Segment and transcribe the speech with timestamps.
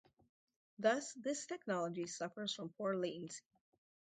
[0.79, 3.43] Thus, this technology suffers from poor latency.